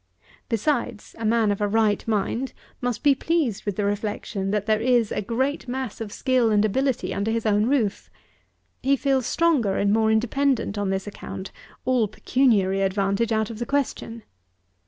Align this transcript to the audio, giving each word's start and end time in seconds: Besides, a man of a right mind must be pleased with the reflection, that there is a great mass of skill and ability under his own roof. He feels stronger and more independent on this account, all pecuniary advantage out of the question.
Besides, 0.49 1.13
a 1.19 1.25
man 1.25 1.51
of 1.51 1.61
a 1.61 1.67
right 1.67 2.03
mind 2.07 2.53
must 2.81 3.03
be 3.03 3.13
pleased 3.13 3.65
with 3.65 3.75
the 3.75 3.85
reflection, 3.85 4.49
that 4.49 4.65
there 4.65 4.81
is 4.81 5.11
a 5.11 5.21
great 5.21 5.67
mass 5.67 6.01
of 6.01 6.11
skill 6.11 6.49
and 6.49 6.65
ability 6.65 7.13
under 7.13 7.29
his 7.29 7.45
own 7.45 7.67
roof. 7.67 8.09
He 8.81 8.95
feels 8.95 9.27
stronger 9.27 9.77
and 9.77 9.93
more 9.93 10.09
independent 10.11 10.75
on 10.75 10.89
this 10.89 11.05
account, 11.05 11.51
all 11.85 12.07
pecuniary 12.07 12.81
advantage 12.81 13.31
out 13.31 13.51
of 13.51 13.59
the 13.59 13.65
question. 13.67 14.23